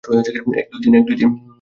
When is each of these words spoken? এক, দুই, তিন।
এক, 0.59 0.67
দুই, 0.73 1.01
তিন। 1.09 1.31